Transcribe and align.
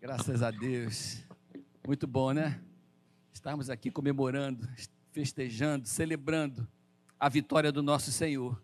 Graças 0.00 0.42
a 0.42 0.50
Deus. 0.50 1.22
Muito 1.86 2.06
bom, 2.06 2.32
né? 2.32 2.58
Estarmos 3.34 3.68
aqui 3.68 3.90
comemorando, 3.90 4.66
festejando, 5.12 5.86
celebrando 5.86 6.66
a 7.18 7.28
vitória 7.28 7.70
do 7.70 7.82
nosso 7.82 8.10
Senhor. 8.10 8.58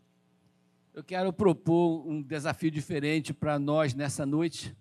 Eu 0.94 1.04
quero 1.04 1.30
propor 1.34 2.08
um 2.08 2.22
desafio 2.22 2.70
diferente 2.70 3.34
para 3.34 3.58
nós 3.58 3.92
nessa 3.92 4.24
noite. 4.24 4.74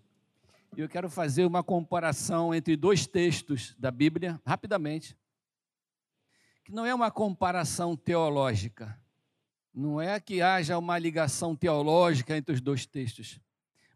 E 0.77 0.79
eu 0.79 0.87
quero 0.87 1.09
fazer 1.09 1.43
uma 1.43 1.61
comparação 1.61 2.55
entre 2.55 2.77
dois 2.77 3.05
textos 3.05 3.75
da 3.77 3.91
Bíblia, 3.91 4.39
rapidamente. 4.45 5.17
Que 6.63 6.71
não 6.71 6.85
é 6.85 6.95
uma 6.95 7.11
comparação 7.11 7.97
teológica. 7.97 8.97
Não 9.73 9.99
é 9.99 10.21
que 10.21 10.41
haja 10.41 10.77
uma 10.77 10.97
ligação 10.97 11.53
teológica 11.53 12.37
entre 12.37 12.55
os 12.55 12.61
dois 12.61 12.85
textos 12.85 13.41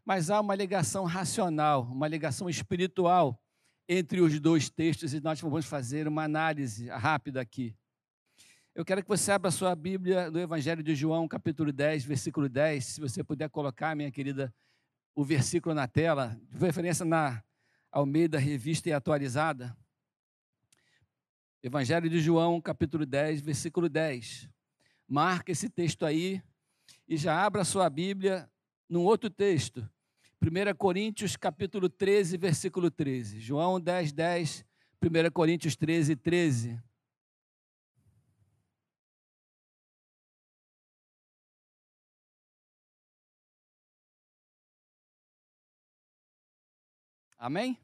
mas 0.10 0.32
há 0.32 0.42
uma 0.42 0.56
ligação 0.56 1.06
racional, 1.06 1.84
uma 1.84 2.08
ligação 2.08 2.50
espiritual 2.50 3.40
entre 3.88 4.22
os 4.22 4.40
dois 4.40 4.68
textos 4.68 5.14
e 5.14 5.22
nós 5.22 5.40
vamos 5.40 5.68
fazer 5.68 6.08
uma 6.08 6.24
análise 6.24 6.90
rápida 6.90 7.40
aqui. 7.40 7.78
Eu 8.74 8.84
quero 8.84 9.04
que 9.04 9.08
você 9.08 9.32
abra 9.32 9.50
a 9.50 9.52
sua 9.52 9.76
Bíblia 9.76 10.32
no 10.32 10.40
Evangelho 10.40 10.82
de 10.82 10.96
João, 10.96 11.28
capítulo 11.28 11.72
10, 11.72 12.06
versículo 12.06 12.50
10. 12.50 12.84
Se 12.84 13.00
você 13.00 13.24
puder 13.24 13.52
colocar, 13.52 13.96
minha 13.96 14.10
querida, 14.10 14.52
o 15.14 15.24
versículo 15.24 15.76
na 15.76 15.88
tela, 15.88 16.36
de 16.50 16.58
referência 16.58 17.06
na 17.06 17.44
Almeida 17.92 18.40
Revista 18.40 18.90
e 18.90 18.94
Atualizada. 18.94 19.78
Evangelho 21.62 22.10
de 22.10 22.20
João, 22.20 22.60
capítulo 22.60 23.06
10, 23.06 23.42
versículo 23.42 23.88
10. 23.88 24.50
Marca 25.08 25.52
esse 25.52 25.70
texto 25.70 26.04
aí 26.04 26.42
e 27.08 27.16
já 27.16 27.46
abra 27.46 27.62
a 27.62 27.66
sua 27.66 27.88
Bíblia 27.92 28.50
num 28.90 29.04
outro 29.04 29.30
texto, 29.30 29.88
1 30.42 30.74
Coríntios 30.78 31.36
capítulo 31.36 31.90
13, 31.90 32.38
versículo 32.38 32.90
13. 32.90 33.42
João 33.42 33.80
10, 33.80 34.14
10, 34.14 34.66
1 35.02 35.32
Coríntios 35.32 35.76
13, 35.76 36.16
13. 36.16 36.82
Amém? 47.38 47.78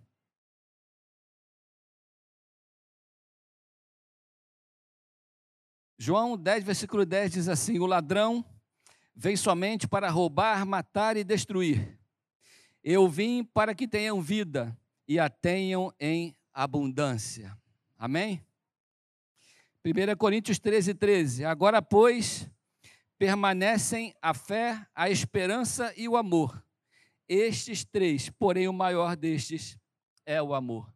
João 5.98 6.38
10, 6.38 6.64
versículo 6.64 7.06
10 7.06 7.32
diz 7.32 7.50
assim: 7.50 7.80
O 7.80 7.86
ladrão 7.86 8.46
vem 9.14 9.36
somente 9.36 9.88
para 9.88 10.10
roubar, 10.10 10.66
matar 10.66 11.18
e 11.18 11.24
destruir. 11.24 12.05
Eu 12.88 13.10
vim 13.10 13.44
para 13.44 13.74
que 13.74 13.88
tenham 13.88 14.22
vida 14.22 14.78
e 15.08 15.18
a 15.18 15.28
tenham 15.28 15.92
em 16.00 16.36
abundância. 16.54 17.58
Amém? 17.98 18.46
1 19.84 20.16
Coríntios 20.16 20.60
13, 20.60 20.94
13. 20.94 21.46
Agora, 21.46 21.82
pois, 21.82 22.48
permanecem 23.18 24.14
a 24.22 24.36
fé, 24.36 24.86
a 24.94 25.10
esperança 25.10 25.92
e 25.98 26.08
o 26.08 26.16
amor. 26.16 26.64
Estes 27.28 27.84
três, 27.84 28.30
porém, 28.30 28.68
o 28.68 28.74
maior 28.74 29.16
destes 29.16 29.80
é 30.24 30.40
o 30.40 30.54
amor. 30.54 30.94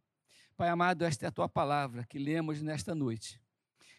Pai 0.56 0.68
amado, 0.68 1.04
esta 1.04 1.26
é 1.26 1.28
a 1.28 1.32
tua 1.32 1.48
palavra 1.48 2.06
que 2.06 2.20
lemos 2.20 2.62
nesta 2.62 2.94
noite. 2.94 3.42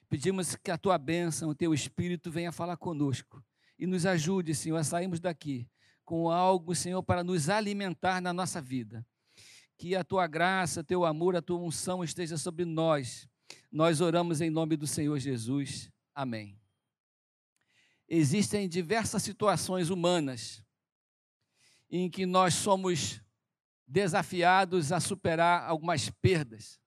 Pedimos 0.08 0.56
que 0.56 0.72
a 0.72 0.78
tua 0.78 0.98
bênção, 0.98 1.50
o 1.50 1.56
teu 1.56 1.74
espírito 1.74 2.32
venha 2.32 2.54
falar 2.54 2.78
conosco 2.78 3.44
e 3.78 3.86
nos 3.86 4.06
ajude, 4.06 4.56
Senhor, 4.56 4.78
a 4.78 4.84
sairmos 4.86 5.20
daqui 5.20 5.68
com 6.12 6.30
algo, 6.30 6.76
Senhor, 6.76 7.02
para 7.02 7.24
nos 7.24 7.48
alimentar 7.48 8.20
na 8.20 8.34
nossa 8.34 8.60
vida. 8.60 9.08
Que 9.78 9.96
a 9.96 10.04
tua 10.04 10.28
graça, 10.28 10.84
teu 10.84 11.06
amor, 11.06 11.38
a 11.38 11.42
tua 11.42 11.58
unção 11.58 12.04
esteja 12.04 12.38
sobre 12.38 12.66
nós. 12.66 13.30
Nós 13.72 14.02
oramos 14.02 14.42
em 14.42 14.50
nome 14.50 14.76
do 14.76 14.86
Senhor 14.86 15.18
Jesus. 15.18 15.90
Amém. 16.14 16.60
Existem 18.10 18.68
diversas 18.68 19.24
situações 19.24 19.90
humanas 19.90 20.62
em 21.90 22.10
que 22.10 22.26
nós 22.26 22.56
somos 22.56 23.22
desafiados 23.88 24.92
a 24.92 25.00
superar 25.00 25.64
algumas 25.64 26.10
perdas. 26.10 26.78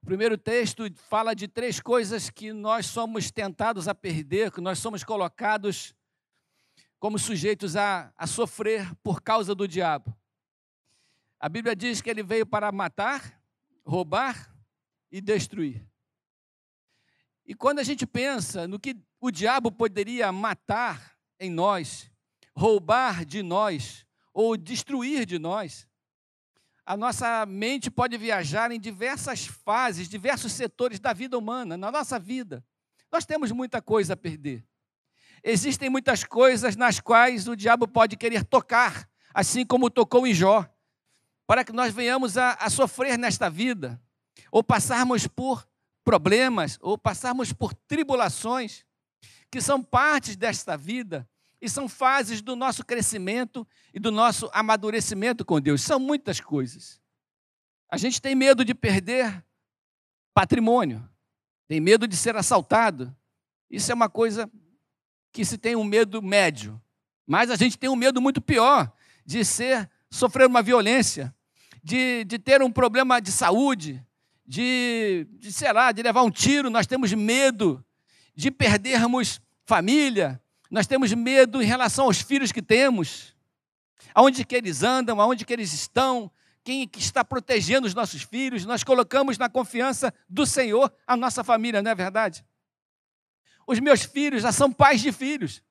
O 0.00 0.06
primeiro 0.06 0.38
texto 0.38 0.84
fala 0.94 1.34
de 1.34 1.48
três 1.48 1.80
coisas 1.80 2.30
que 2.30 2.52
nós 2.52 2.86
somos 2.86 3.32
tentados 3.32 3.88
a 3.88 3.94
perder, 3.96 4.52
que 4.52 4.60
nós 4.60 4.78
somos 4.78 5.02
colocados 5.02 5.92
como 7.02 7.18
sujeitos 7.18 7.74
a, 7.74 8.12
a 8.16 8.28
sofrer 8.28 8.94
por 9.02 9.20
causa 9.22 9.56
do 9.56 9.66
diabo. 9.66 10.16
A 11.40 11.48
Bíblia 11.48 11.74
diz 11.74 12.00
que 12.00 12.08
ele 12.08 12.22
veio 12.22 12.46
para 12.46 12.70
matar, 12.70 13.42
roubar 13.84 14.54
e 15.10 15.20
destruir. 15.20 15.84
E 17.44 17.56
quando 17.56 17.80
a 17.80 17.82
gente 17.82 18.06
pensa 18.06 18.68
no 18.68 18.78
que 18.78 18.96
o 19.20 19.32
diabo 19.32 19.72
poderia 19.72 20.30
matar 20.30 21.16
em 21.40 21.50
nós, 21.50 22.08
roubar 22.54 23.24
de 23.24 23.42
nós 23.42 24.06
ou 24.32 24.56
destruir 24.56 25.26
de 25.26 25.40
nós, 25.40 25.88
a 26.86 26.96
nossa 26.96 27.44
mente 27.46 27.90
pode 27.90 28.16
viajar 28.16 28.70
em 28.70 28.78
diversas 28.78 29.44
fases, 29.44 30.08
diversos 30.08 30.52
setores 30.52 31.00
da 31.00 31.12
vida 31.12 31.36
humana, 31.36 31.76
na 31.76 31.90
nossa 31.90 32.16
vida. 32.16 32.64
Nós 33.10 33.26
temos 33.26 33.50
muita 33.50 33.82
coisa 33.82 34.12
a 34.12 34.16
perder. 34.16 34.64
Existem 35.44 35.90
muitas 35.90 36.22
coisas 36.22 36.76
nas 36.76 37.00
quais 37.00 37.48
o 37.48 37.56
diabo 37.56 37.88
pode 37.88 38.16
querer 38.16 38.44
tocar, 38.44 39.08
assim 39.34 39.66
como 39.66 39.90
tocou 39.90 40.26
em 40.26 40.32
Jó, 40.32 40.68
para 41.46 41.64
que 41.64 41.72
nós 41.72 41.92
venhamos 41.92 42.38
a, 42.38 42.52
a 42.52 42.70
sofrer 42.70 43.18
nesta 43.18 43.50
vida, 43.50 44.00
ou 44.50 44.62
passarmos 44.62 45.26
por 45.26 45.66
problemas, 46.04 46.78
ou 46.80 46.96
passarmos 46.96 47.52
por 47.52 47.74
tribulações, 47.74 48.84
que 49.50 49.60
são 49.60 49.82
partes 49.82 50.36
desta 50.36 50.76
vida 50.76 51.28
e 51.60 51.68
são 51.68 51.88
fases 51.88 52.40
do 52.40 52.56
nosso 52.56 52.84
crescimento 52.84 53.66
e 53.92 54.00
do 54.00 54.10
nosso 54.10 54.50
amadurecimento 54.52 55.44
com 55.44 55.60
Deus. 55.60 55.82
São 55.82 55.98
muitas 55.98 56.40
coisas. 56.40 57.00
A 57.88 57.96
gente 57.96 58.20
tem 58.20 58.34
medo 58.34 58.64
de 58.64 58.74
perder 58.74 59.44
patrimônio, 60.32 61.06
tem 61.68 61.80
medo 61.80 62.08
de 62.08 62.16
ser 62.16 62.34
assaltado. 62.36 63.14
Isso 63.70 63.90
é 63.92 63.94
uma 63.94 64.08
coisa 64.08 64.50
que 65.32 65.44
se 65.44 65.56
tem 65.56 65.74
um 65.74 65.84
medo 65.84 66.22
médio, 66.22 66.80
mas 67.26 67.50
a 67.50 67.56
gente 67.56 67.78
tem 67.78 67.88
um 67.88 67.96
medo 67.96 68.20
muito 68.20 68.40
pior 68.40 68.92
de 69.24 69.44
ser, 69.44 69.88
sofrer 70.10 70.46
uma 70.46 70.62
violência, 70.62 71.34
de, 71.82 72.24
de 72.24 72.38
ter 72.38 72.62
um 72.62 72.70
problema 72.70 73.20
de 73.20 73.32
saúde, 73.32 74.04
de, 74.46 75.26
de, 75.38 75.50
sei 75.52 75.72
lá, 75.72 75.90
de 75.90 76.02
levar 76.02 76.22
um 76.22 76.30
tiro, 76.30 76.68
nós 76.68 76.86
temos 76.86 77.12
medo 77.12 77.82
de 78.34 78.50
perdermos 78.50 79.40
família, 79.64 80.40
nós 80.70 80.86
temos 80.86 81.12
medo 81.12 81.62
em 81.62 81.66
relação 81.66 82.06
aos 82.06 82.20
filhos 82.20 82.52
que 82.52 82.62
temos, 82.62 83.34
aonde 84.14 84.44
que 84.44 84.54
eles 84.54 84.82
andam, 84.82 85.20
aonde 85.20 85.44
que 85.44 85.52
eles 85.52 85.72
estão, 85.72 86.30
quem 86.64 86.86
que 86.86 87.00
está 87.00 87.24
protegendo 87.24 87.86
os 87.86 87.94
nossos 87.94 88.22
filhos, 88.22 88.64
nós 88.64 88.84
colocamos 88.84 89.38
na 89.38 89.48
confiança 89.48 90.12
do 90.28 90.44
Senhor 90.44 90.92
a 91.06 91.16
nossa 91.16 91.42
família, 91.42 91.82
não 91.82 91.90
é 91.90 91.94
verdade? 91.94 92.44
Os 93.66 93.78
meus 93.80 94.02
filhos 94.02 94.42
já 94.42 94.52
são 94.52 94.72
pais 94.72 95.00
de 95.00 95.12
filhos. 95.12 95.62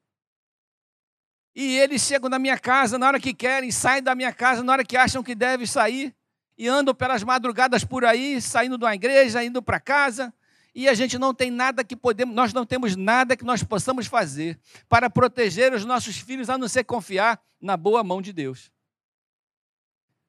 E 1.53 1.77
eles 1.77 2.01
chegam 2.01 2.29
na 2.29 2.39
minha 2.39 2.57
casa 2.57 2.97
na 2.97 3.07
hora 3.07 3.19
que 3.19 3.33
querem, 3.33 3.71
saem 3.71 4.01
da 4.01 4.15
minha 4.15 4.31
casa 4.33 4.63
na 4.63 4.71
hora 4.71 4.85
que 4.85 4.95
acham 4.95 5.21
que 5.21 5.35
devem 5.35 5.65
sair, 5.65 6.15
e 6.57 6.67
andam 6.67 6.93
pelas 6.93 7.23
madrugadas 7.23 7.83
por 7.83 8.05
aí, 8.05 8.41
saindo 8.41 8.77
de 8.77 8.85
uma 8.85 8.95
igreja, 8.95 9.43
indo 9.43 9.61
para 9.61 9.79
casa, 9.79 10.33
e 10.73 10.87
a 10.87 10.93
gente 10.93 11.17
não 11.17 11.33
tem 11.33 11.51
nada 11.51 11.83
que 11.83 11.95
podemos, 11.95 12.33
nós 12.33 12.53
não 12.53 12.65
temos 12.65 12.95
nada 12.95 13.35
que 13.35 13.43
nós 13.43 13.63
possamos 13.63 14.07
fazer 14.07 14.59
para 14.87 15.09
proteger 15.09 15.73
os 15.73 15.83
nossos 15.83 16.17
filhos, 16.17 16.49
a 16.49 16.57
não 16.57 16.67
ser 16.67 16.83
confiar 16.83 17.41
na 17.59 17.75
boa 17.75 18.03
mão 18.03 18.21
de 18.21 18.31
Deus. 18.31 18.71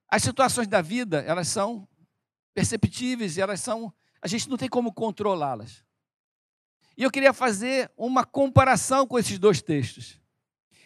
As 0.08 0.22
situações 0.22 0.66
da 0.66 0.82
vida, 0.82 1.20
elas 1.20 1.48
são 1.48 1.86
perceptíveis, 2.52 3.38
elas 3.38 3.60
são, 3.60 3.92
a 4.20 4.26
gente 4.26 4.48
não 4.48 4.56
tem 4.56 4.68
como 4.68 4.92
controlá-las. 4.92 5.84
E 6.96 7.02
eu 7.02 7.10
queria 7.10 7.32
fazer 7.32 7.90
uma 7.96 8.24
comparação 8.24 9.06
com 9.06 9.18
esses 9.18 9.38
dois 9.38 9.62
textos. 9.62 10.20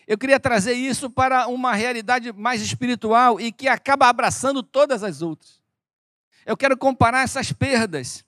Eu 0.06 0.16
queria 0.16 0.38
trazer 0.38 0.74
isso 0.74 1.10
para 1.10 1.48
uma 1.48 1.74
realidade 1.74 2.32
mais 2.32 2.62
espiritual 2.62 3.40
e 3.40 3.50
que 3.50 3.66
acaba 3.66 4.08
abraçando 4.08 4.62
todas 4.62 5.02
as 5.02 5.20
outras. 5.20 5.60
Eu 6.44 6.56
quero 6.56 6.76
comparar 6.76 7.24
essas 7.24 7.52
perdas. 7.52 8.24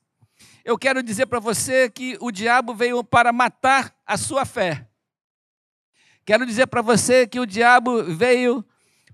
Eu 0.64 0.76
quero 0.76 1.02
dizer 1.04 1.26
para 1.26 1.38
você 1.38 1.88
que 1.88 2.18
o 2.20 2.32
diabo 2.32 2.74
veio 2.74 3.04
para 3.04 3.32
matar 3.32 3.94
a 4.04 4.16
sua 4.16 4.44
fé. 4.44 4.88
Quero 6.26 6.44
dizer 6.44 6.66
para 6.66 6.82
você 6.82 7.28
que 7.28 7.38
o 7.38 7.46
diabo 7.46 8.02
veio 8.02 8.66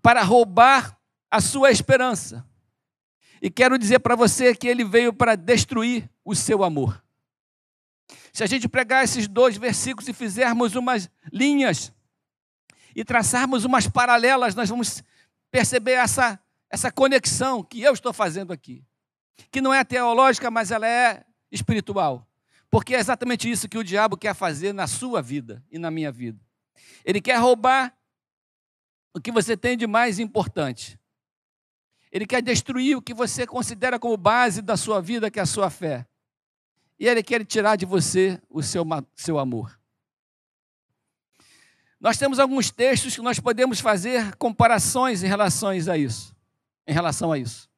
para 0.03 0.23
roubar 0.23 0.99
a 1.31 1.41
sua 1.41 1.71
esperança. 1.71 2.45
E 3.43 3.51
quero 3.51 3.79
dizer 3.79 3.99
para 3.99 4.17
você 4.17 4.55
que 4.55 4.67
ele 4.67 4.85
veio 4.85 5.13
para 5.13 5.37
destruir 5.37 6.09
o 6.25 6.35
seu 6.35 6.65
amor. 6.65 7.04
Se 8.33 8.43
a 8.43 8.47
gente 8.47 8.69
pegar 8.69 9.05
esses 9.05 9.27
dois 9.29 9.57
versículos 9.57 10.09
e 10.09 10.13
fizermos 10.13 10.75
umas 10.75 11.11
linhas 11.33 11.93
e 12.95 13.05
traçarmos 13.05 13.65
umas 13.65 13.89
paralelas, 13.89 14.55
nós 14.55 14.69
vamos 14.69 15.03
perceber 15.51 15.93
essa, 15.93 16.39
essa 16.69 16.91
conexão 16.91 17.63
que 17.63 17.81
eu 17.81 17.93
estou 17.93 18.13
fazendo 18.13 18.53
aqui, 18.53 18.85
que 19.51 19.61
não 19.61 19.73
é 19.73 19.85
teológica, 19.85 20.51
mas 20.51 20.71
ela 20.71 20.87
é 20.87 21.25
espiritual. 21.51 22.29
Porque 22.71 22.95
é 22.95 22.99
exatamente 22.99 23.49
isso 23.49 23.69
que 23.69 23.79
o 23.79 23.85
diabo 23.85 24.17
quer 24.17 24.35
fazer 24.35 24.73
na 24.73 24.89
sua 24.89 25.23
vida 25.23 25.65
e 25.71 25.79
na 25.79 25.91
minha 25.91 26.11
vida. 26.11 26.41
Ele 27.05 27.21
quer 27.21 27.37
roubar 27.37 27.97
o 29.15 29.21
que 29.21 29.31
você 29.31 29.57
tem 29.57 29.77
de 29.77 29.87
mais 29.87 30.19
importante. 30.19 30.99
Ele 32.11 32.27
quer 32.27 32.43
destruir 32.43 32.97
o 32.97 33.03
que 33.03 33.15
você 33.15 33.47
considera 33.47 33.99
como 33.99 34.17
base 34.17 34.61
da 34.61 34.77
sua 34.77 35.01
vida, 35.01 35.31
que 35.31 35.39
é 35.39 35.43
a 35.43 35.47
sua 35.47 35.71
fé. 35.71 36.07
E 36.99 37.09
ele 37.09 37.23
quer 37.23 37.45
tirar 37.45 37.77
de 37.77 37.85
você 37.85 38.41
o 38.49 38.63
seu, 38.63 38.85
seu 39.15 39.39
amor. 39.39 39.79
Nós 42.01 42.19
temos 42.19 42.39
alguns 42.39 42.71
textos 42.71 43.15
que 43.15 43.23
nós 43.23 43.41
podemos 43.41 43.81
fazer 43.81 44.37
comparações 44.37 45.23
em 45.23 45.27
relação 45.27 45.71
a 45.71 45.97
isso. 45.97 46.37
Em 46.87 46.93
relação 46.93 47.33
a 47.33 47.39
isso. 47.39 47.69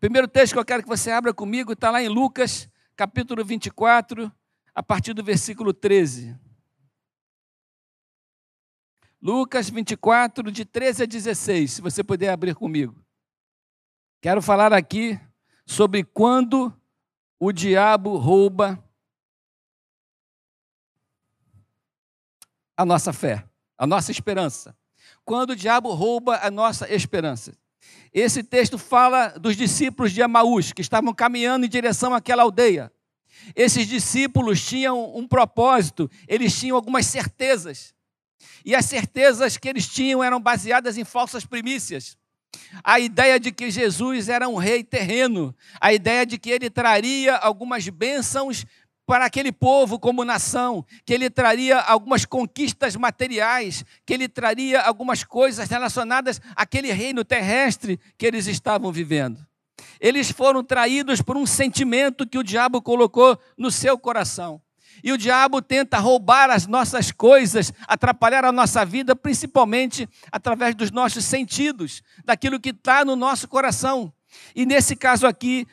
Primeiro 0.00 0.26
texto 0.26 0.54
que 0.54 0.58
eu 0.58 0.64
quero 0.64 0.82
que 0.82 0.88
você 0.88 1.10
abra 1.10 1.32
comigo 1.32 1.72
está 1.72 1.90
lá 1.90 2.02
em 2.02 2.08
Lucas, 2.08 2.68
capítulo 2.96 3.44
24, 3.44 4.32
a 4.74 4.82
partir 4.82 5.12
do 5.12 5.22
versículo 5.22 5.72
13. 5.72 6.36
Lucas 9.20 9.70
24, 9.70 10.50
de 10.50 10.64
13 10.64 11.04
a 11.04 11.06
16, 11.06 11.70
se 11.70 11.80
você 11.80 12.02
puder 12.02 12.30
abrir 12.30 12.56
comigo. 12.56 13.04
Quero 14.20 14.42
falar 14.42 14.72
aqui 14.72 15.20
sobre 15.64 16.02
quando 16.02 16.74
o 17.44 17.50
diabo 17.50 18.18
rouba 18.18 18.80
a 22.76 22.86
nossa 22.86 23.12
fé, 23.12 23.44
a 23.76 23.84
nossa 23.84 24.12
esperança. 24.12 24.76
Quando 25.24 25.50
o 25.50 25.56
diabo 25.56 25.92
rouba 25.92 26.38
a 26.40 26.48
nossa 26.52 26.88
esperança. 26.94 27.58
Esse 28.14 28.44
texto 28.44 28.78
fala 28.78 29.30
dos 29.30 29.56
discípulos 29.56 30.12
de 30.12 30.22
Amaús, 30.22 30.72
que 30.72 30.82
estavam 30.82 31.12
caminhando 31.12 31.66
em 31.66 31.68
direção 31.68 32.14
àquela 32.14 32.44
aldeia. 32.44 32.92
Esses 33.56 33.88
discípulos 33.88 34.64
tinham 34.64 35.12
um 35.16 35.26
propósito, 35.26 36.08
eles 36.28 36.56
tinham 36.56 36.76
algumas 36.76 37.06
certezas. 37.06 37.92
E 38.64 38.72
as 38.72 38.84
certezas 38.84 39.56
que 39.56 39.68
eles 39.68 39.88
tinham 39.88 40.22
eram 40.22 40.40
baseadas 40.40 40.96
em 40.96 41.02
falsas 41.02 41.44
primícias. 41.44 42.16
A 42.84 42.98
ideia 42.98 43.38
de 43.38 43.52
que 43.52 43.70
Jesus 43.70 44.28
era 44.28 44.48
um 44.48 44.56
rei 44.56 44.82
terreno, 44.82 45.54
a 45.80 45.92
ideia 45.92 46.26
de 46.26 46.38
que 46.38 46.50
ele 46.50 46.68
traria 46.68 47.36
algumas 47.36 47.88
bênçãos 47.88 48.64
para 49.06 49.26
aquele 49.26 49.52
povo 49.52 49.98
como 49.98 50.24
nação, 50.24 50.84
que 51.04 51.12
ele 51.12 51.28
traria 51.28 51.78
algumas 51.78 52.24
conquistas 52.24 52.96
materiais, 52.96 53.84
que 54.06 54.14
ele 54.14 54.28
traria 54.28 54.80
algumas 54.80 55.24
coisas 55.24 55.68
relacionadas 55.68 56.40
àquele 56.54 56.92
reino 56.92 57.24
terrestre 57.24 57.98
que 58.16 58.26
eles 58.26 58.46
estavam 58.46 58.92
vivendo. 58.92 59.44
Eles 60.00 60.30
foram 60.30 60.62
traídos 60.62 61.20
por 61.20 61.36
um 61.36 61.46
sentimento 61.46 62.26
que 62.26 62.38
o 62.38 62.44
diabo 62.44 62.80
colocou 62.80 63.38
no 63.56 63.70
seu 63.70 63.98
coração. 63.98 64.60
E 65.02 65.12
o 65.12 65.18
diabo 65.18 65.60
tenta 65.60 65.98
roubar 65.98 66.48
as 66.50 66.66
nossas 66.66 67.10
coisas, 67.10 67.72
atrapalhar 67.88 68.44
a 68.44 68.52
nossa 68.52 68.84
vida, 68.84 69.16
principalmente 69.16 70.08
através 70.30 70.74
dos 70.74 70.90
nossos 70.90 71.24
sentidos, 71.24 72.02
daquilo 72.24 72.60
que 72.60 72.70
está 72.70 73.04
no 73.04 73.16
nosso 73.16 73.48
coração. 73.48 74.12
E 74.54 74.64
nesse 74.64 74.94
caso 74.94 75.26
aqui, 75.26 75.66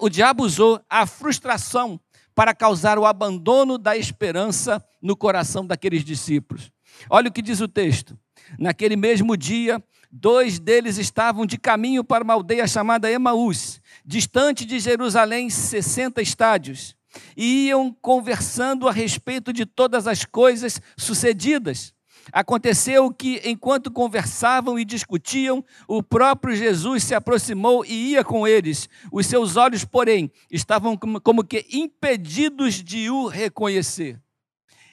o 0.00 0.08
diabo 0.08 0.44
usou 0.44 0.80
a 0.88 1.06
frustração 1.06 1.98
para 2.34 2.54
causar 2.54 2.98
o 2.98 3.06
abandono 3.06 3.78
da 3.78 3.96
esperança 3.96 4.84
no 5.02 5.16
coração 5.16 5.66
daqueles 5.66 6.04
discípulos. 6.04 6.70
Olha 7.10 7.28
o 7.28 7.32
que 7.32 7.42
diz 7.42 7.60
o 7.60 7.66
texto. 7.66 8.18
Naquele 8.58 8.96
mesmo 8.96 9.36
dia, 9.36 9.82
dois 10.10 10.58
deles 10.58 10.98
estavam 10.98 11.44
de 11.44 11.58
caminho 11.58 12.04
para 12.04 12.22
uma 12.22 12.34
aldeia 12.34 12.66
chamada 12.66 13.10
Emaús, 13.10 13.80
distante 14.04 14.64
de 14.64 14.78
Jerusalém 14.78 15.50
60 15.50 16.22
estádios 16.22 16.97
e 17.36 17.68
iam 17.68 17.92
conversando 18.00 18.88
a 18.88 18.92
respeito 18.92 19.52
de 19.52 19.64
todas 19.64 20.06
as 20.06 20.24
coisas 20.24 20.80
sucedidas. 20.96 21.92
Aconteceu 22.32 23.10
que, 23.10 23.40
enquanto 23.44 23.90
conversavam 23.90 24.78
e 24.78 24.84
discutiam, 24.84 25.64
o 25.86 26.02
próprio 26.02 26.54
Jesus 26.54 27.04
se 27.04 27.14
aproximou 27.14 27.84
e 27.84 28.10
ia 28.10 28.22
com 28.22 28.46
eles. 28.46 28.88
Os 29.10 29.26
seus 29.26 29.56
olhos, 29.56 29.84
porém, 29.84 30.30
estavam 30.50 30.96
como 30.96 31.44
que 31.44 31.66
impedidos 31.70 32.82
de 32.82 33.08
o 33.08 33.26
reconhecer. 33.26 34.20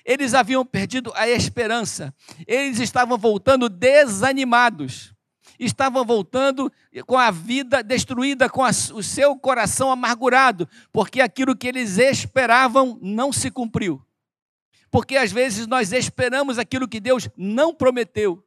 Eles 0.06 0.34
haviam 0.34 0.64
perdido 0.64 1.12
a 1.16 1.28
esperança, 1.28 2.14
eles 2.46 2.80
estavam 2.80 3.18
voltando 3.18 3.68
desanimados 3.68 5.15
estavam 5.60 6.06
voltando 6.06 6.72
com 7.06 7.18
a 7.18 7.32
vida 7.32 7.84
destruída, 7.84 8.50
com 8.50 8.64
a, 8.64 8.70
o 8.70 9.04
seu 9.04 9.36
coração 9.38 9.92
amargurado, 9.92 10.68
porque 10.92 11.22
aquilo 11.22 11.56
que 11.56 11.68
eles 11.68 11.98
esperavam 11.98 12.98
não 13.02 13.32
se 13.32 13.50
cumpriu. 13.50 14.02
Porque 14.92 15.18
às 15.18 15.32
vezes 15.32 15.68
nós 15.68 15.92
esperamos 15.92 16.58
aquilo 16.58 16.88
que 16.88 17.00
Deus 17.00 17.30
não 17.36 17.74
prometeu. 17.74 18.42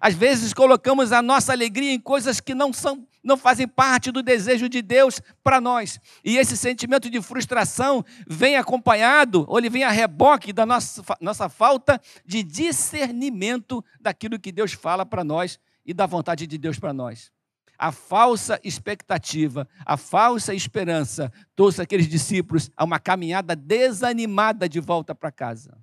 Às 0.00 0.14
vezes 0.14 0.52
colocamos 0.52 1.12
a 1.12 1.22
nossa 1.22 1.52
alegria 1.52 1.92
em 1.92 1.98
coisas 1.98 2.40
que 2.40 2.54
não 2.54 2.72
são, 2.72 3.06
não 3.24 3.36
fazem 3.36 3.66
parte 3.66 4.12
do 4.12 4.22
desejo 4.22 4.68
de 4.68 4.82
Deus 4.82 5.20
para 5.42 5.60
nós. 5.60 5.98
E 6.22 6.36
esse 6.36 6.56
sentimento 6.56 7.08
de 7.08 7.22
frustração 7.22 8.04
vem 8.28 8.56
acompanhado, 8.56 9.44
ou 9.48 9.58
ele 9.58 9.70
vem 9.70 9.84
a 9.84 9.90
reboque 9.90 10.52
da 10.52 10.66
nossa, 10.66 11.02
nossa 11.20 11.48
falta 11.48 12.00
de 12.24 12.42
discernimento 12.42 13.84
daquilo 13.98 14.38
que 14.38 14.52
Deus 14.52 14.72
fala 14.72 15.06
para 15.06 15.24
nós 15.24 15.58
e 15.88 15.94
da 15.94 16.04
vontade 16.04 16.46
de 16.46 16.58
Deus 16.58 16.78
para 16.78 16.92
nós. 16.92 17.32
A 17.78 17.90
falsa 17.90 18.60
expectativa, 18.62 19.66
a 19.86 19.96
falsa 19.96 20.52
esperança 20.52 21.32
trouxe 21.56 21.80
aqueles 21.80 22.06
discípulos 22.06 22.70
a 22.76 22.84
uma 22.84 23.00
caminhada 23.00 23.56
desanimada 23.56 24.68
de 24.68 24.80
volta 24.80 25.14
para 25.14 25.32
casa. 25.32 25.78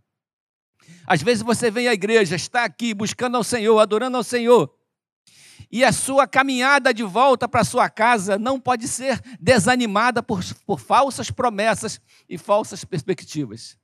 Às 1.07 1.23
vezes 1.23 1.41
você 1.41 1.71
vem 1.71 1.87
à 1.87 1.93
igreja, 1.93 2.35
está 2.35 2.65
aqui 2.65 2.93
buscando 2.93 3.35
ao 3.35 3.43
Senhor, 3.43 3.79
adorando 3.79 4.17
ao 4.17 4.23
Senhor, 4.23 4.71
e 5.71 5.83
a 5.83 5.91
sua 5.91 6.27
caminhada 6.27 6.93
de 6.93 7.01
volta 7.01 7.47
para 7.47 7.63
sua 7.63 7.89
casa 7.89 8.37
não 8.37 8.59
pode 8.59 8.87
ser 8.87 9.19
desanimada 9.39 10.21
por, 10.21 10.43
por 10.67 10.79
falsas 10.79 11.31
promessas 11.31 11.99
e 12.29 12.37
falsas 12.37 12.83
perspectivas. 12.83 13.75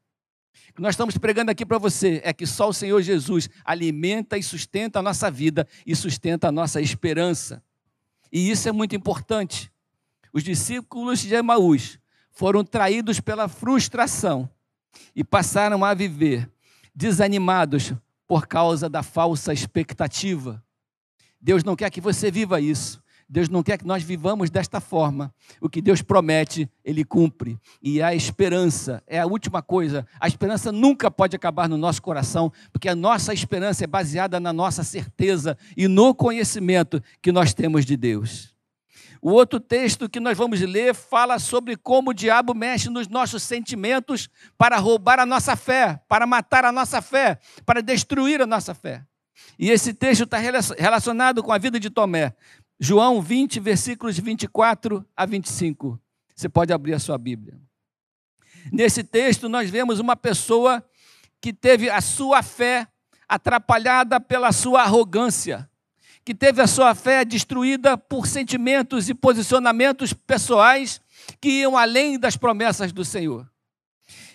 O 0.70 0.74
que 0.74 0.82
nós 0.82 0.94
estamos 0.94 1.18
pregando 1.18 1.52
aqui 1.52 1.66
para 1.66 1.78
você 1.78 2.22
é 2.24 2.32
que 2.32 2.46
só 2.46 2.70
o 2.70 2.74
Senhor 2.74 3.02
Jesus 3.02 3.50
alimenta 3.64 4.38
e 4.38 4.44
sustenta 4.44 5.00
a 5.00 5.02
nossa 5.02 5.30
vida 5.30 5.68
e 5.86 5.96
sustenta 5.96 6.48
a 6.48 6.52
nossa 6.52 6.80
esperança. 6.82 7.64
E 8.32 8.50
isso 8.50 8.70
é 8.70 8.72
muito 8.72 8.96
importante. 8.96 9.72
Os 10.34 10.44
discípulos 10.44 11.20
de 11.20 11.34
Emaús 11.34 12.00
foram 12.32 12.64
traídos 12.64 13.20
pela 13.20 13.48
frustração 13.48 14.50
e 15.16 15.24
passaram 15.24 15.84
a 15.84 15.94
viver 15.94 16.50
desanimados 16.96 17.94
por 18.28 18.48
causa 18.48 18.90
da 18.90 19.04
falsa 19.04 19.52
expectativa. 19.52 20.64
Deus 21.40 21.64
não 21.64 21.76
quer 21.76 21.90
que 21.90 22.00
você 22.00 22.32
viva 22.32 22.62
isso. 22.62 23.02
Deus 23.32 23.48
não 23.48 23.64
quer 23.64 23.78
que 23.78 23.88
nós 23.88 24.04
vivamos 24.04 24.50
desta 24.50 24.82
forma. 24.82 25.34
O 25.62 25.70
que 25.70 25.82
Deus 25.82 26.02
promete, 26.02 26.70
Ele 26.84 27.06
cumpre. 27.06 27.58
E 27.82 28.02
a 28.02 28.14
esperança 28.14 29.02
é 29.08 29.22
a 29.22 29.26
última 29.26 29.62
coisa. 29.62 30.06
A 30.20 30.28
esperança 30.28 30.70
nunca 30.70 31.10
pode 31.10 31.34
acabar 31.34 31.70
no 31.70 31.78
nosso 31.78 32.02
coração, 32.02 32.52
porque 32.74 32.90
a 32.90 32.96
nossa 32.96 33.34
esperança 33.34 33.86
é 33.86 33.88
baseada 33.88 34.38
na 34.38 34.52
nossa 34.52 34.84
certeza 34.84 35.58
e 35.78 35.88
no 35.88 36.14
conhecimento 36.14 37.02
que 37.22 37.32
nós 37.32 37.54
temos 37.54 37.86
de 37.86 37.96
Deus. 37.96 38.54
O 39.22 39.32
outro 39.32 39.62
texto 39.62 40.10
que 40.10 40.20
nós 40.20 40.38
vamos 40.38 40.60
ler 40.60 40.94
fala 40.94 41.40
sobre 41.40 41.78
como 41.78 42.10
o 42.10 42.14
diabo 42.14 42.54
mexe 42.54 42.90
nos 42.90 43.08
nossos 43.08 43.44
sentimentos 43.44 44.28
para 44.58 44.78
roubar 44.78 45.20
a 45.20 45.26
nossa 45.26 45.56
fé, 45.56 46.02
para 46.10 46.28
matar 46.28 46.66
a 46.66 46.72
nossa 46.72 47.02
fé, 47.02 47.40
para 47.66 47.82
destruir 47.82 48.42
a 48.42 48.46
nossa 48.46 48.74
fé. 48.74 49.06
E 49.58 49.70
esse 49.70 49.94
texto 49.94 50.24
está 50.24 50.38
relacionado 50.38 51.44
com 51.44 51.52
a 51.52 51.58
vida 51.58 51.80
de 51.80 51.90
Tomé. 51.90 52.34
João 52.84 53.22
20, 53.22 53.60
versículos 53.60 54.18
24 54.18 55.06
a 55.16 55.24
25. 55.24 56.02
Você 56.36 56.50
pode 56.50 56.74
abrir 56.74 56.96
a 56.96 57.00
sua 57.00 57.16
Bíblia. 57.16 57.62
Nesse 58.72 59.04
texto, 59.04 59.48
nós 59.48 59.70
vemos 59.70 60.00
uma 60.00 60.16
pessoa 60.16 60.84
que 61.40 61.54
teve 61.54 61.92
a 61.92 62.02
sua 62.02 62.42
fé 62.42 62.88
atrapalhada 63.30 64.20
pela 64.20 64.52
sua 64.52 64.82
arrogância, 64.82 65.70
que 66.26 66.34
teve 66.34 66.60
a 66.60 66.66
sua 66.66 66.96
fé 66.96 67.24
destruída 67.24 67.96
por 67.96 68.26
sentimentos 68.26 69.10
e 69.10 69.14
posicionamentos 69.14 70.12
pessoais 70.12 71.00
que 71.40 71.60
iam 71.60 71.78
além 71.78 72.18
das 72.18 72.36
promessas 72.36 72.92
do 72.92 73.06
Senhor. 73.06 73.48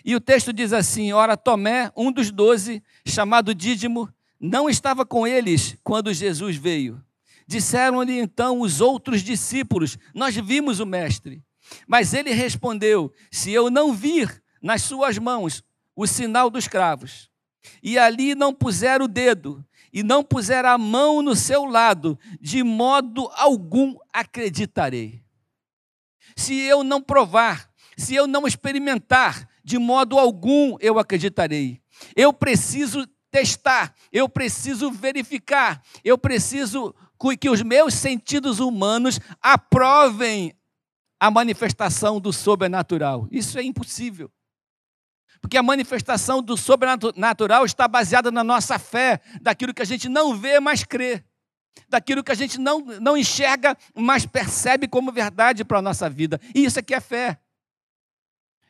E 0.05 0.15
o 0.15 0.21
texto 0.21 0.53
diz 0.53 0.73
assim: 0.73 1.13
Ora, 1.13 1.37
Tomé, 1.37 1.91
um 1.97 2.13
dos 2.13 2.31
doze, 2.31 2.81
chamado 3.05 3.53
Dídimo, 3.53 4.09
não 4.39 4.71
estava 4.71 5.05
com 5.05 5.27
eles 5.27 5.77
quando 5.83 6.15
Jesus 6.15 6.55
veio. 6.55 7.05
Disseram-lhe 7.47 8.19
então 8.19 8.61
os 8.61 8.81
outros 8.81 9.23
discípulos: 9.23 9.99
Nós 10.15 10.35
vimos 10.35 10.81
o 10.81 10.87
Mestre. 10.87 11.43
Mas 11.87 12.13
ele 12.13 12.33
respondeu: 12.33 13.13
Se 13.31 13.53
eu 13.53 13.71
não 13.71 13.93
vir 13.93 14.43
nas 14.63 14.83
suas 14.83 15.19
mãos 15.19 15.63
o 15.95 16.07
sinal 16.07 16.51
dos 16.51 16.67
cravos, 16.67 17.31
e 17.83 17.99
ali 17.99 18.35
não 18.35 18.53
puser 18.53 19.01
o 19.01 19.09
dedo, 19.09 19.65
e 19.93 20.03
não 20.03 20.23
puser 20.23 20.65
a 20.65 20.77
mão 20.77 21.23
no 21.23 21.35
seu 21.35 21.65
lado, 21.65 22.19
de 22.41 22.63
modo 22.63 23.31
algum 23.35 23.97
acreditarei. 24.13 25.23
Se 26.37 26.55
eu 26.55 26.85
não 26.85 27.01
provar, 27.01 27.71
se 27.97 28.15
eu 28.15 28.27
não 28.27 28.47
experimentar, 28.47 29.49
de 29.65 29.79
modo 29.79 30.19
algum 30.19 30.77
eu 30.81 30.99
acreditarei. 30.99 31.81
Eu 32.15 32.33
preciso 32.33 33.07
testar, 33.31 33.95
eu 34.13 34.29
preciso 34.29 34.91
verificar, 34.91 35.83
eu 36.05 36.19
preciso 36.19 36.95
que 37.39 37.49
os 37.49 37.63
meus 37.63 37.95
sentidos 37.95 38.61
humanos 38.61 39.19
aprovem 39.41 40.55
a 41.19 41.31
manifestação 41.31 42.21
do 42.21 42.33
sobrenatural. 42.33 43.27
Isso 43.31 43.59
é 43.59 43.63
impossível. 43.63 44.31
Porque 45.41 45.57
a 45.57 45.63
manifestação 45.63 46.43
do 46.43 46.57
sobrenatural 46.57 47.65
está 47.65 47.87
baseada 47.87 48.31
na 48.31 48.43
nossa 48.43 48.79
fé, 48.79 49.21
daquilo 49.41 49.73
que 49.73 49.83
a 49.83 49.87
gente 49.87 50.09
não 50.09 50.37
vê, 50.37 50.59
mas 50.61 50.85
crê. 50.85 51.25
Daquilo 51.89 52.25
que 52.25 52.33
a 52.33 52.35
gente 52.35 52.59
não, 52.59 52.81
não 52.81 53.17
enxerga, 53.17 53.77
mas 53.95 54.27
percebe 54.27 54.89
como 54.89 55.13
verdade 55.13 55.65
para 55.65 55.79
a 55.79 55.83
nossa 55.83 56.09
vida. 56.09 56.41
E 56.55 56.65
isso 56.65 56.79
aqui 56.79 56.95
é 56.95 57.01
fé. 57.01 57.39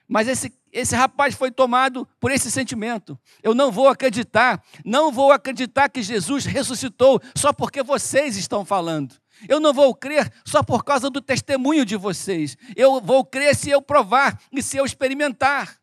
Mas 0.09 0.29
esse, 0.29 0.53
esse 0.77 0.95
rapaz 0.95 1.35
foi 1.35 1.51
tomado 1.51 2.07
por 2.21 2.31
esse 2.31 2.51
sentimento. 2.51 3.19
Eu 3.43 3.55
não 3.55 3.73
vou 3.73 3.89
acreditar, 3.89 4.63
não 4.85 5.11
vou 5.11 5.33
acreditar 5.33 5.89
que 5.89 6.03
Jesus 6.03 6.45
ressuscitou 6.45 7.19
só 7.35 7.51
porque 7.51 7.83
vocês 7.83 8.37
estão 8.37 8.63
falando. 8.63 9.15
Eu 9.49 9.59
não 9.59 9.73
vou 9.73 9.95
crer 9.95 10.31
só 10.45 10.63
por 10.63 10.85
causa 10.85 11.09
do 11.09 11.23
testemunho 11.23 11.83
de 11.83 11.97
vocês. 11.97 12.59
Eu 12.77 13.01
vou 13.01 13.25
crer 13.25 13.57
se 13.57 13.71
eu 13.71 13.81
provar 13.81 14.39
e 14.53 14.63
se 14.63 14.77
eu 14.77 14.85
experimentar. 14.85 15.79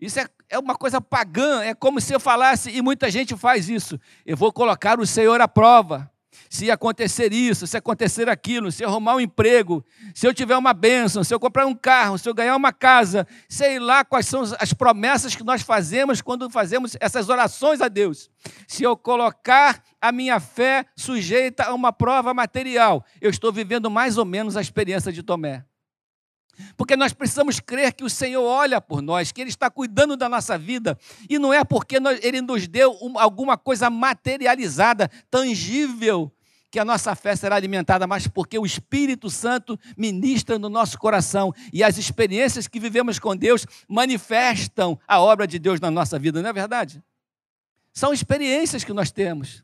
Isso 0.00 0.20
é, 0.20 0.28
é 0.48 0.58
uma 0.58 0.76
coisa 0.76 1.00
pagã, 1.00 1.62
é 1.64 1.74
como 1.74 2.00
se 2.00 2.12
eu 2.12 2.20
falasse, 2.20 2.70
e 2.70 2.80
muita 2.80 3.10
gente 3.10 3.36
faz 3.36 3.68
isso. 3.68 3.98
Eu 4.24 4.36
vou 4.36 4.52
colocar 4.52 5.00
o 5.00 5.06
Senhor 5.06 5.40
à 5.40 5.48
prova. 5.48 6.08
Se 6.54 6.70
acontecer 6.70 7.32
isso, 7.32 7.66
se 7.66 7.76
acontecer 7.76 8.28
aquilo, 8.28 8.70
se 8.70 8.84
eu 8.84 8.88
arrumar 8.88 9.16
um 9.16 9.20
emprego, 9.20 9.84
se 10.14 10.24
eu 10.24 10.32
tiver 10.32 10.56
uma 10.56 10.72
bênção, 10.72 11.24
se 11.24 11.34
eu 11.34 11.40
comprar 11.40 11.66
um 11.66 11.74
carro, 11.74 12.16
se 12.16 12.28
eu 12.28 12.32
ganhar 12.32 12.54
uma 12.54 12.72
casa, 12.72 13.26
sei 13.48 13.80
lá 13.80 14.04
quais 14.04 14.28
são 14.28 14.44
as 14.60 14.72
promessas 14.72 15.34
que 15.34 15.42
nós 15.42 15.62
fazemos 15.62 16.22
quando 16.22 16.48
fazemos 16.48 16.96
essas 17.00 17.28
orações 17.28 17.80
a 17.80 17.88
Deus. 17.88 18.30
Se 18.68 18.84
eu 18.84 18.96
colocar 18.96 19.82
a 20.00 20.12
minha 20.12 20.38
fé 20.38 20.86
sujeita 20.96 21.64
a 21.64 21.74
uma 21.74 21.92
prova 21.92 22.32
material, 22.32 23.04
eu 23.20 23.30
estou 23.30 23.52
vivendo 23.52 23.90
mais 23.90 24.16
ou 24.16 24.24
menos 24.24 24.56
a 24.56 24.60
experiência 24.60 25.10
de 25.12 25.24
Tomé. 25.24 25.64
Porque 26.76 26.94
nós 26.96 27.12
precisamos 27.12 27.58
crer 27.58 27.92
que 27.92 28.04
o 28.04 28.08
Senhor 28.08 28.44
olha 28.44 28.80
por 28.80 29.02
nós, 29.02 29.32
que 29.32 29.40
Ele 29.40 29.50
está 29.50 29.68
cuidando 29.68 30.16
da 30.16 30.28
nossa 30.28 30.56
vida, 30.56 30.96
e 31.28 31.36
não 31.36 31.52
é 31.52 31.64
porque 31.64 31.98
nós, 31.98 32.20
Ele 32.22 32.40
nos 32.40 32.68
deu 32.68 32.96
alguma 33.16 33.58
coisa 33.58 33.90
materializada, 33.90 35.10
tangível, 35.28 36.32
que 36.74 36.78
a 36.80 36.84
nossa 36.84 37.14
fé 37.14 37.36
será 37.36 37.54
alimentada, 37.54 38.04
mas 38.04 38.26
porque 38.26 38.58
o 38.58 38.66
Espírito 38.66 39.30
Santo 39.30 39.78
ministra 39.96 40.58
no 40.58 40.68
nosso 40.68 40.98
coração 40.98 41.54
e 41.72 41.84
as 41.84 41.98
experiências 41.98 42.66
que 42.66 42.80
vivemos 42.80 43.20
com 43.20 43.36
Deus 43.36 43.64
manifestam 43.88 44.98
a 45.06 45.20
obra 45.20 45.46
de 45.46 45.60
Deus 45.60 45.78
na 45.78 45.88
nossa 45.88 46.18
vida, 46.18 46.42
não 46.42 46.50
é 46.50 46.52
verdade? 46.52 47.00
São 47.92 48.12
experiências 48.12 48.82
que 48.82 48.92
nós 48.92 49.12
temos. 49.12 49.62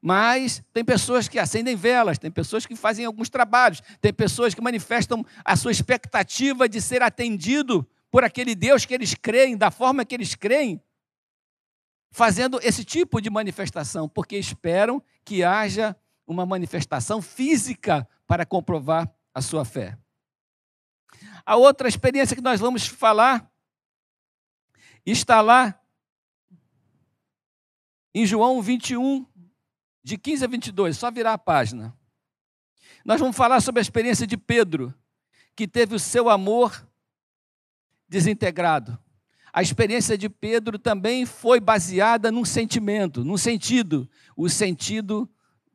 Mas 0.00 0.62
tem 0.72 0.82
pessoas 0.82 1.28
que 1.28 1.38
acendem 1.38 1.76
velas, 1.76 2.18
tem 2.18 2.30
pessoas 2.30 2.64
que 2.64 2.74
fazem 2.74 3.04
alguns 3.04 3.28
trabalhos, 3.28 3.82
tem 4.00 4.10
pessoas 4.10 4.54
que 4.54 4.62
manifestam 4.62 5.22
a 5.44 5.54
sua 5.56 5.72
expectativa 5.72 6.66
de 6.66 6.80
ser 6.80 7.02
atendido 7.02 7.86
por 8.10 8.24
aquele 8.24 8.54
Deus 8.54 8.86
que 8.86 8.94
eles 8.94 9.12
creem, 9.12 9.58
da 9.58 9.70
forma 9.70 10.06
que 10.06 10.14
eles 10.14 10.34
creem, 10.34 10.82
fazendo 12.10 12.58
esse 12.62 12.82
tipo 12.82 13.20
de 13.20 13.28
manifestação, 13.28 14.08
porque 14.08 14.38
esperam 14.38 15.02
que 15.22 15.44
haja 15.44 15.94
uma 16.30 16.46
manifestação 16.46 17.20
física 17.20 18.08
para 18.24 18.46
comprovar 18.46 19.12
a 19.34 19.42
sua 19.42 19.64
fé. 19.64 19.98
A 21.44 21.56
outra 21.56 21.88
experiência 21.88 22.36
que 22.36 22.42
nós 22.42 22.60
vamos 22.60 22.86
falar 22.86 23.50
está 25.04 25.40
lá 25.40 25.80
em 28.14 28.24
João 28.24 28.62
21, 28.62 29.26
de 30.04 30.16
15 30.16 30.44
a 30.44 30.48
22, 30.48 30.96
só 30.96 31.10
virar 31.10 31.32
a 31.32 31.38
página. 31.38 31.96
Nós 33.04 33.18
vamos 33.18 33.36
falar 33.36 33.60
sobre 33.60 33.80
a 33.80 33.82
experiência 33.82 34.26
de 34.26 34.36
Pedro, 34.36 34.94
que 35.56 35.66
teve 35.66 35.96
o 35.96 35.98
seu 35.98 36.28
amor 36.28 36.86
desintegrado. 38.08 38.96
A 39.52 39.62
experiência 39.62 40.16
de 40.16 40.28
Pedro 40.28 40.78
também 40.78 41.26
foi 41.26 41.58
baseada 41.58 42.30
num 42.30 42.44
sentimento, 42.44 43.24
num 43.24 43.36
sentido, 43.36 44.08
o 44.36 44.48
sentido 44.48 45.28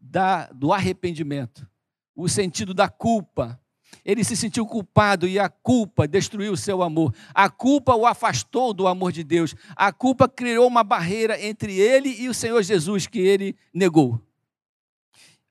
da, 0.10 0.48
do 0.48 0.72
arrependimento, 0.72 1.68
o 2.16 2.30
sentido 2.30 2.74
da 2.74 2.88
culpa. 2.88 3.60
Ele 4.04 4.24
se 4.24 4.36
sentiu 4.36 4.66
culpado 4.66 5.28
e 5.28 5.40
a 5.40 5.50
culpa 5.50 6.08
destruiu 6.08 6.54
o 6.54 6.58
seu 6.58 6.84
amor. 6.84 7.14
A 7.34 7.50
culpa 7.50 7.96
o 7.96 8.06
afastou 8.06 8.74
do 8.74 8.88
amor 8.88 9.12
de 9.12 9.24
Deus. 9.24 9.56
A 9.76 9.92
culpa 9.92 10.28
criou 10.28 10.68
uma 10.68 10.84
barreira 10.84 11.42
entre 11.42 11.80
ele 11.80 12.10
e 12.10 12.30
o 12.30 12.34
Senhor 12.34 12.62
Jesus 12.62 13.08
que 13.08 13.20
ele 13.20 13.56
negou. 13.74 14.22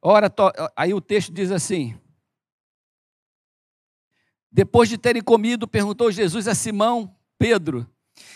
Ora, 0.00 0.32
aí 0.76 0.92
o 0.92 1.00
texto 1.00 1.32
diz 1.32 1.50
assim: 1.50 1.98
Depois 4.52 4.88
de 4.88 4.98
terem 4.98 5.22
comido, 5.22 5.66
perguntou 5.66 6.12
Jesus 6.12 6.46
a 6.46 6.54
Simão, 6.54 7.12
Pedro: 7.38 7.88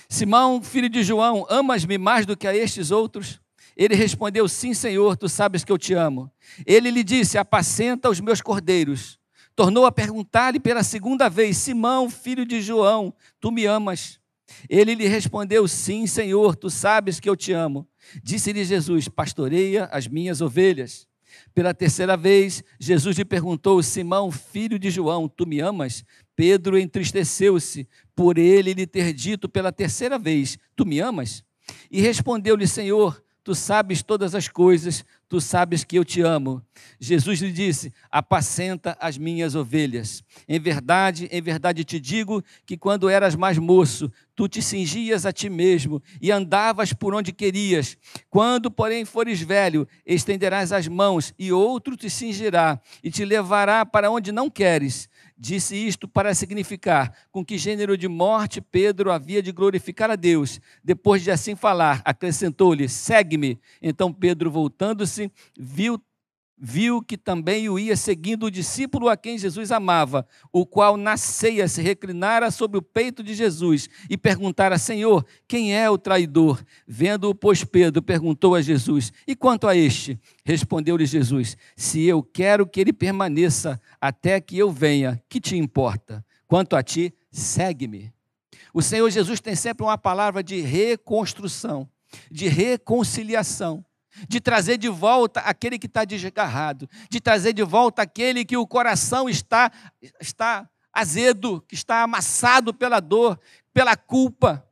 Simão, 0.09 0.63
filho 0.63 0.89
de 0.89 1.03
João, 1.03 1.47
amas-me 1.49 1.99
mais 1.99 2.25
do 2.27 2.37
que 2.37 2.47
a 2.47 2.57
estes 2.57 2.91
outros? 2.91 3.41
Ele 3.79 3.95
respondeu: 3.95 4.49
Sim, 4.49 4.75
Senhor, 4.75 5.17
tu 5.17 5.29
sabes 5.29 5.63
que 5.63 5.71
eu 5.71 5.79
te 5.79 5.95
amo. 5.95 6.29
Ele 6.67 6.91
lhe 6.91 7.05
disse: 7.05 7.39
Apacenta 7.39 8.11
os 8.11 8.19
meus 8.19 8.43
cordeiros. 8.43 9.21
Tornou 9.55 9.87
a 9.87 9.93
perguntar-lhe 9.93 10.59
pela 10.59 10.83
segunda 10.83 11.29
vez: 11.29 11.57
Simão, 11.57 12.11
filho 12.11 12.45
de 12.45 12.61
João, 12.61 13.15
tu 13.41 13.53
me 13.53 13.67
amas? 13.67 14.19
Ele 14.69 14.97
lhe 14.97 15.07
respondeu: 15.07 15.69
Sim, 15.69 16.09
Senhor, 16.09 16.57
tu 16.57 16.69
sabes 16.69 17.21
que 17.21 17.31
eu 17.31 17.37
te 17.37 17.53
amo. 17.53 17.87
Disse-lhe 18.21 18.65
Jesus: 18.65 19.07
Pastoreia 19.07 19.89
as 19.93 20.09
minhas 20.09 20.41
ovelhas. 20.41 21.07
Pela 21.55 21.73
terceira 21.73 22.17
vez, 22.17 22.65
Jesus 22.81 23.17
lhe 23.17 23.25
perguntou: 23.25 23.81
Simão, 23.81 24.33
filho 24.33 24.77
de 24.77 24.91
João, 24.91 25.29
tu 25.29 25.47
me 25.47 25.61
amas? 25.61 26.05
Pedro 26.35 26.77
entristeceu-se 26.77 27.89
por 28.15 28.39
ele 28.39 28.75
lhe 28.75 28.87
ter 28.87 29.13
dito 29.13 29.49
pela 29.49 29.71
terceira 29.71 30.19
vez: 30.19 30.59
Tu 30.75 30.85
me 30.85 30.99
amas? 30.99 31.45
E 31.91 32.01
respondeu-lhe: 32.01 32.67
Senhor, 32.67 33.23
tu 33.49 33.55
sabes 33.55 34.03
todas 34.03 34.35
as 34.35 34.47
coisas, 34.47 35.03
tu 35.27 35.41
sabes 35.41 35.83
que 35.83 35.97
eu 35.97 36.05
te 36.05 36.21
amo. 36.21 36.63
Jesus 37.01 37.41
lhe 37.41 37.51
disse: 37.51 37.95
Apacenta 38.11 38.95
as 39.01 39.17
minhas 39.17 39.55
ovelhas. 39.55 40.23
Em 40.47 40.61
verdade, 40.61 41.31
em 41.33 41.41
verdade 41.41 41.83
te 41.83 41.99
digo 41.99 42.45
que 42.67 42.77
quando 42.77 43.09
eras 43.09 43.35
mais 43.35 43.57
moço, 43.57 44.13
tu 44.37 44.47
te 44.51 44.61
cingias 44.61 45.25
a 45.25 45.33
ti 45.33 45.49
mesmo 45.49 46.03
e 46.21 46.31
andavas 46.31 46.93
por 46.93 47.15
onde 47.15 47.33
querias. 47.33 47.97
Quando, 48.29 48.71
porém, 48.71 49.07
fores 49.07 49.41
velho, 49.41 49.89
estenderás 50.05 50.71
as 50.71 50.87
mãos 50.87 51.33
e 51.39 51.51
outro 51.51 51.97
te 51.97 52.11
cingirá 52.11 52.79
e 53.03 53.11
te 53.11 53.25
levará 53.25 53.87
para 53.87 54.11
onde 54.11 54.31
não 54.31 54.51
queres. 54.51 55.09
Disse 55.41 55.77
isto 55.77 56.09
para 56.09 56.35
significar 56.35 57.15
com 57.31 57.45
que 57.45 57.57
gênero 57.57 57.97
de 57.97 58.09
morte 58.09 58.61
Pedro 58.61 59.13
havia 59.13 59.41
de 59.41 59.53
glorificar 59.53 60.11
a 60.11 60.17
Deus. 60.17 60.61
Depois 60.83 61.23
de 61.23 61.31
assim 61.31 61.55
falar, 61.55 62.03
acrescentou-lhe: 62.05 62.89
Segue-me. 62.89 63.61
Então 63.81 64.13
Pedro, 64.13 64.51
voltando-se, 64.51 65.31
viu 65.57 65.97
viu 66.61 67.01
que 67.01 67.17
também 67.17 67.69
o 67.69 67.79
ia 67.79 67.97
seguindo 67.97 68.47
o 68.47 68.51
discípulo 68.51 69.09
a 69.09 69.17
quem 69.17 69.39
Jesus 69.39 69.71
amava, 69.71 70.27
o 70.53 70.67
qual 70.67 70.97
na 70.97 71.17
ceia 71.17 71.69
se 71.69 71.81
reclinara 71.81 72.51
sobre 72.51 72.79
o 72.79 72.83
peito 72.83 73.23
de 73.23 73.35
Jesus 73.35 73.89
e 74.11 74.17
perguntara: 74.17 74.79
Senhor, 74.79 75.25
quem 75.47 75.75
é 75.75 75.89
o 75.89 75.99
traidor? 75.99 76.63
Vendo-o, 76.87 77.35
pois 77.35 77.65
Pedro 77.65 78.03
perguntou 78.03 78.55
a 78.55 78.61
Jesus: 78.61 79.13
E 79.27 79.37
quanto 79.37 79.69
a 79.69 79.77
este? 79.77 80.19
Respondeu-lhe 80.45 81.07
Jesus: 81.07 81.57
Se 81.77 82.03
eu 82.03 82.23
quero 82.23 82.67
que 82.67 82.81
ele 82.81 82.93
permaneça 82.93 83.81
até 84.01 84.41
que 84.41 84.59
eu 84.59 84.71
venha, 84.71 85.23
que 85.29 85.41
te 85.41 85.57
importa? 85.57 86.25
Quanto 86.47 86.75
a 86.77 86.83
ti, 86.83 87.15
segue-me. 87.31 88.13
O 88.73 88.83
Senhor 88.83 89.09
Jesus 89.11 89.41
tem 89.41 89.55
sempre 89.55 89.85
uma 89.85 89.99
palavra 89.99 90.43
de 90.43 90.61
reconstrução, 90.61 91.89
de 92.31 92.49
reconciliação 92.49 93.85
de 94.29 94.41
trazer 94.41 94.79
de 94.79 94.89
volta 94.89 95.41
aquele 95.41 95.79
que 95.79 95.87
está 95.87 96.05
desgarrado, 96.05 96.89
de 97.11 97.21
trazer 97.21 97.53
de 97.53 97.63
volta 97.63 98.03
aquele 98.03 98.45
que 98.45 98.57
o 98.57 98.67
coração 98.67 99.29
está, 99.29 99.71
está 100.21 100.69
azedo, 100.93 101.63
que 101.69 101.75
está 101.75 102.03
amassado 102.03 102.73
pela 102.73 103.01
dor, 103.01 103.39
pela 103.73 103.97
culpa, 103.97 104.65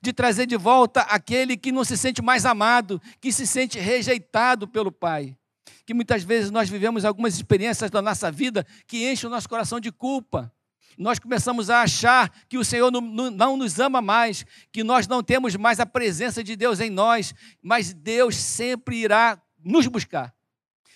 de 0.00 0.12
trazer 0.12 0.46
de 0.46 0.56
volta 0.56 1.02
aquele 1.02 1.56
que 1.56 1.72
não 1.72 1.84
se 1.84 1.96
sente 1.96 2.22
mais 2.22 2.44
amado, 2.46 3.00
que 3.20 3.32
se 3.32 3.46
sente 3.46 3.78
rejeitado 3.78 4.66
pelo 4.66 4.90
Pai. 4.90 5.36
Que 5.84 5.94
muitas 5.94 6.22
vezes 6.24 6.50
nós 6.50 6.68
vivemos 6.68 7.04
algumas 7.04 7.34
experiências 7.34 7.90
da 7.90 8.02
nossa 8.02 8.30
vida 8.30 8.66
que 8.86 9.10
enchem 9.10 9.28
o 9.28 9.30
nosso 9.30 9.48
coração 9.48 9.78
de 9.78 9.92
culpa, 9.92 10.52
Nós 10.96 11.18
começamos 11.18 11.68
a 11.68 11.82
achar 11.82 12.30
que 12.48 12.56
o 12.56 12.64
Senhor 12.64 12.90
não, 12.90 13.56
nos 13.56 13.78
ama 13.78 14.00
mais, 14.00 14.44
que 14.72 14.82
nós 14.82 15.06
não 15.06 15.22
temos 15.22 15.54
mais 15.56 15.78
a 15.78 15.86
presença 15.86 16.42
de 16.42 16.56
Deus 16.56 16.80
em 16.80 16.90
nós, 16.90 17.34
mas 17.62 17.92
Deus 17.92 18.36
sempre 18.36 18.96
irá 18.96 19.40
nos 19.62 19.86
buscar. 19.86 20.34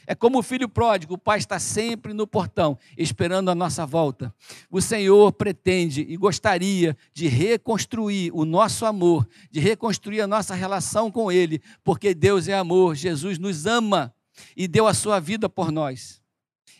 É 0.06 0.14
como 0.14 0.38
o 0.38 0.42
filho 0.42 0.68
pródigo, 0.68 1.14
o 1.14 1.18
pai 1.18 1.38
está 1.38 1.58
sempre 1.58 2.12
no 2.12 2.26
portão, 2.26 2.76
esperando 2.96 3.48
a 3.48 3.54
nossa 3.54 3.86
volta. 3.86 4.34
O 4.70 4.80
Senhor 4.80 5.32
pretende 5.32 6.00
e 6.00 6.16
gostaria 6.16 6.96
de 7.12 7.28
reconstruir 7.28 8.32
o 8.34 8.44
nosso 8.44 8.84
amor, 8.84 9.28
de 9.50 9.60
reconstruir 9.60 10.20
a 10.20 10.26
nossa 10.26 10.54
relação 10.54 11.12
com 11.12 11.30
Ele, 11.30 11.62
porque 11.84 12.12
Deus 12.14 12.48
é 12.48 12.54
amor, 12.54 12.96
Jesus 12.96 13.38
nos 13.38 13.66
ama 13.66 14.12
e 14.56 14.66
deu 14.66 14.86
a 14.86 14.94
sua 14.94 15.20
vida 15.20 15.48
por 15.48 15.70
nós. 15.70 16.19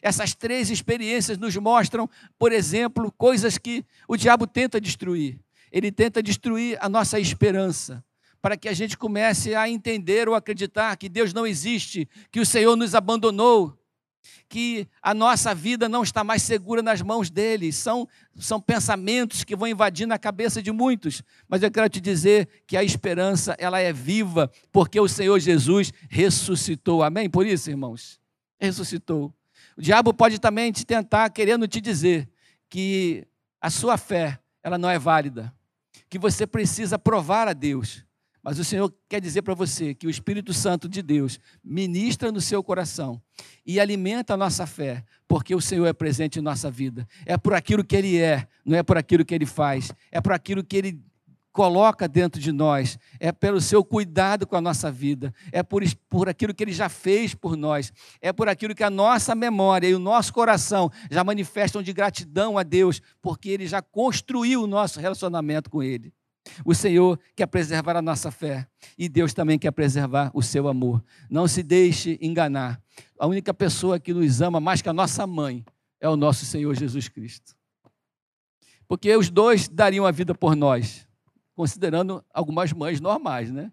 Essas 0.03 0.35
três 0.35 0.71
experiências 0.71 1.39
nos 1.39 1.57
mostram, 1.57 2.09
por 2.39 2.53
exemplo, 2.53 3.13
coisas 3.13 3.59
que 3.59 3.85
o 4.09 4.17
diabo 4.17 4.47
tenta 4.47 4.81
destruir. 4.81 5.39
Ele 5.71 5.93
tenta 5.93 6.23
destruir 6.23 6.79
a 6.81 6.89
nossa 6.89 7.19
esperança 7.21 8.05
para 8.43 8.57
que 8.57 8.69
a 8.69 8.73
gente 8.73 8.97
comece 8.97 9.55
a 9.55 9.69
entender 9.69 10.29
ou 10.29 10.35
acreditar 10.35 10.97
que 10.97 11.09
Deus 11.09 11.33
não 11.33 11.47
existe, 11.47 12.09
que 12.31 12.41
o 12.41 12.47
Senhor 12.47 12.75
nos 12.75 12.95
abandonou, 12.95 13.77
que 14.49 14.89
a 15.03 15.15
nossa 15.15 15.55
vida 15.55 15.89
não 15.89 16.03
está 16.03 16.25
mais 16.25 16.43
segura 16.43 16.83
nas 16.83 17.03
mãos 17.03 17.31
dele. 17.31 17.73
São, 17.73 18.09
são 18.39 18.61
pensamentos 18.61 19.45
que 19.45 19.55
vão 19.55 19.69
invadir 19.69 20.07
na 20.07 20.19
cabeça 20.19 20.63
de 20.63 20.73
muitos. 20.73 21.23
Mas 21.49 21.63
eu 21.63 21.71
quero 21.71 21.89
te 21.89 22.01
dizer 22.01 22.49
que 22.67 22.77
a 22.77 22.83
esperança, 22.83 23.55
ela 23.59 23.79
é 23.79 23.93
viva, 23.93 24.51
porque 24.73 24.99
o 24.99 25.09
Senhor 25.09 25.39
Jesus 25.39 25.93
ressuscitou. 26.09 27.03
Amém? 27.03 27.29
Por 27.29 27.47
isso, 27.47 27.71
irmãos, 27.71 28.19
ressuscitou. 28.59 29.33
O 29.77 29.83
diabo 29.83 30.13
pode 30.13 30.39
também 30.39 30.73
te 30.73 30.85
tentar 30.85 31.31
querendo 31.31 31.67
te 31.67 31.81
dizer 31.81 32.29
que 32.69 33.27
a 33.61 33.71
sua 33.71 33.97
fé, 33.97 34.39
ela 34.63 34.79
não 34.79 34.91
é 34.91 34.99
válida, 34.99 35.55
que 36.09 36.19
você 36.19 36.47
precisa 36.47 36.99
provar 36.99 37.49
a 37.49 37.53
Deus 37.53 38.05
mas 38.43 38.59
o 38.59 38.65
Senhor 38.65 38.93
quer 39.09 39.21
dizer 39.21 39.43
para 39.43 39.55
você 39.55 39.95
que 39.95 40.07
o 40.07 40.11
Espírito 40.11 40.53
Santo 40.55 40.89
de 40.89 41.03
Deus 41.03 41.39
ministra 41.63 42.33
no 42.33 42.41
seu 42.41 42.63
coração 42.63 43.21
e 43.67 43.79
alimenta 43.79 44.33
a 44.33 44.37
nossa 44.37 44.67
fé, 44.67 45.05
porque 45.29 45.55
o 45.55 45.61
Senhor 45.61 45.87
é 45.87 45.93
presente 45.93 46.39
em 46.39 46.43
nossa 46.43 46.71
vida. 46.71 47.07
É 47.27 47.37
por 47.37 47.53
aquilo 47.53 47.85
que 47.85 47.95
Ele 47.95 48.19
é, 48.19 48.49
não 48.65 48.77
é 48.77 48.83
por 48.83 48.97
aquilo 48.97 49.25
que 49.27 49.35
Ele 49.35 49.45
faz, 49.45 49.93
é 50.11 50.21
por 50.21 50.33
aquilo 50.33 50.65
que 50.65 50.77
Ele 50.77 51.01
coloca 51.53 52.07
dentro 52.09 52.41
de 52.41 52.53
nós, 52.53 52.99
é 53.19 53.33
pelo 53.33 53.61
seu 53.61 53.85
cuidado 53.85 54.47
com 54.47 54.57
a 54.57 54.61
nossa 54.61 54.91
vida, 54.91 55.35
é 55.53 55.63
por, 55.63 55.83
por 56.09 56.29
aquilo 56.29 56.55
que 56.55 56.63
Ele 56.63 56.73
já 56.73 56.89
fez 56.89 57.35
por 57.35 57.57
nós, 57.57 57.93
é 58.21 58.33
por 58.33 58.49
aquilo 58.49 58.75
que 58.75 58.85
a 58.85 58.91
nossa 58.91 59.35
memória 59.35 59.89
e 59.89 59.95
o 59.95 59.99
nosso 59.99 60.33
coração 60.33 60.91
já 61.11 61.25
manifestam 61.25 61.83
de 61.83 61.93
gratidão 61.93 62.57
a 62.57 62.63
Deus, 62.63 63.01
porque 63.21 63.51
Ele 63.51 63.67
já 63.67 63.83
construiu 63.83 64.63
o 64.63 64.67
nosso 64.67 65.01
relacionamento 65.01 65.69
com 65.69 65.83
Ele. 65.83 66.13
O 66.65 66.75
Senhor 66.75 67.19
quer 67.37 67.47
preservar 67.47 67.97
a 67.97 68.03
nossa 68.03 68.31
fé 68.31 68.67
e 68.97 69.09
Deus 69.09 69.35
também 69.35 69.59
quer 69.59 69.71
preservar 69.71 70.31
o 70.35 70.43
seu 70.43 70.69
amor. 70.69 71.03
Não 71.29 71.47
se 71.47 71.63
deixe 71.63 72.19
enganar. 72.21 72.81
A 73.19 73.27
única 73.27 73.53
pessoa 73.53 74.01
que 74.01 74.13
nos 74.13 74.41
ama 74.41 74.59
mais 74.61 74.81
que 74.81 74.89
a 74.89 74.93
nossa 74.93 75.27
mãe 75.27 75.65
é 76.01 76.09
o 76.09 76.17
nosso 76.17 76.47
Senhor 76.47 76.75
Jesus 76.75 77.09
Cristo. 77.09 77.55
Porque 78.89 79.15
os 79.15 79.31
dois 79.31 79.69
dariam 79.69 80.07
a 80.07 80.11
vida 80.11 80.35
por 80.35 80.57
nós, 80.57 81.07
considerando 81.61 82.25
algumas 82.33 82.73
mães 82.73 83.03
normais, 83.03 83.51
né? 83.51 83.71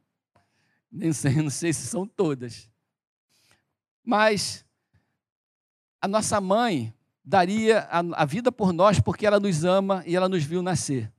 Nem 0.91 1.13
sei, 1.13 1.35
não 1.41 1.49
sei 1.49 1.71
se 1.71 1.87
são 1.87 2.05
todas. 2.05 2.69
Mas 4.03 4.65
a 6.01 6.05
nossa 6.05 6.41
mãe 6.41 6.93
daria 7.23 7.87
a, 7.89 7.99
a 8.23 8.25
vida 8.25 8.51
por 8.51 8.73
nós 8.73 8.99
porque 8.99 9.25
ela 9.25 9.39
nos 9.39 9.63
ama 9.63 10.03
e 10.05 10.17
ela 10.17 10.27
nos 10.27 10.43
viu 10.43 10.61
nascer. 10.61 11.09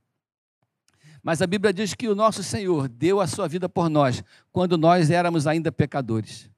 Mas 1.23 1.41
a 1.41 1.47
Bíblia 1.47 1.73
diz 1.73 1.95
que 1.95 2.07
o 2.07 2.13
nosso 2.13 2.43
Senhor 2.43 2.87
deu 2.87 3.19
a 3.19 3.25
sua 3.25 3.47
vida 3.47 3.67
por 3.67 3.89
nós 3.89 4.23
quando 4.51 4.77
nós 4.77 5.09
éramos 5.09 5.47
ainda 5.47 5.71
pecadores, 5.71 6.51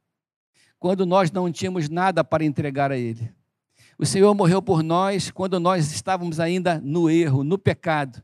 quando 0.77 1.05
nós 1.05 1.31
não 1.31 1.49
tínhamos 1.49 1.87
nada 1.87 2.21
para 2.21 2.43
entregar 2.43 2.91
a 2.91 2.97
Ele. 2.97 3.33
O 3.97 4.05
Senhor 4.05 4.35
morreu 4.35 4.61
por 4.61 4.83
nós 4.83 5.31
quando 5.31 5.57
nós 5.57 5.89
estávamos 5.93 6.37
ainda 6.37 6.81
no 6.81 7.09
erro, 7.09 7.45
no 7.45 7.57
pecado. 7.57 8.21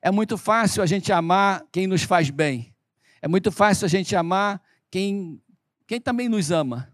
É 0.00 0.10
muito 0.10 0.38
fácil 0.38 0.82
a 0.82 0.86
gente 0.86 1.12
amar 1.12 1.64
quem 1.72 1.86
nos 1.86 2.02
faz 2.02 2.30
bem. 2.30 2.74
É 3.20 3.28
muito 3.28 3.50
fácil 3.50 3.84
a 3.84 3.88
gente 3.88 4.14
amar 4.14 4.62
quem, 4.90 5.42
quem 5.86 6.00
também 6.00 6.28
nos 6.28 6.50
ama. 6.50 6.92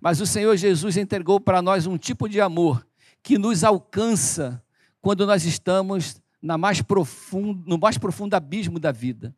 Mas 0.00 0.20
o 0.20 0.26
Senhor 0.26 0.56
Jesus 0.56 0.96
entregou 0.96 1.40
para 1.40 1.62
nós 1.62 1.86
um 1.86 1.96
tipo 1.96 2.28
de 2.28 2.40
amor 2.40 2.86
que 3.22 3.38
nos 3.38 3.62
alcança 3.64 4.62
quando 5.00 5.26
nós 5.26 5.44
estamos 5.44 6.20
na 6.42 6.58
mais 6.58 6.82
profundo, 6.82 7.62
no 7.66 7.78
mais 7.78 7.98
profundo 7.98 8.34
abismo 8.34 8.78
da 8.78 8.92
vida. 8.92 9.34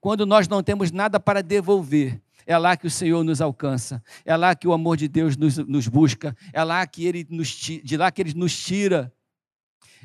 Quando 0.00 0.26
nós 0.26 0.48
não 0.48 0.62
temos 0.62 0.90
nada 0.90 1.18
para 1.20 1.42
devolver, 1.42 2.20
é 2.46 2.56
lá 2.58 2.76
que 2.76 2.86
o 2.86 2.90
Senhor 2.90 3.22
nos 3.22 3.40
alcança, 3.40 4.02
é 4.24 4.36
lá 4.36 4.54
que 4.54 4.66
o 4.66 4.72
amor 4.72 4.96
de 4.96 5.06
Deus 5.06 5.36
nos, 5.36 5.58
nos 5.58 5.86
busca, 5.86 6.36
é 6.52 6.62
lá 6.64 6.84
que 6.86 7.06
ele 7.06 7.26
nos, 7.30 7.48
de 7.48 7.96
lá 7.96 8.10
que 8.10 8.22
Ele 8.22 8.34
nos 8.34 8.58
tira. 8.58 9.12